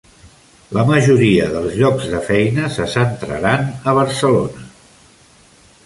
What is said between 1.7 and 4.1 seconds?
llocs de feina se centraran a